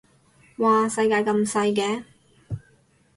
[0.57, 2.03] 嘩世界咁細嘅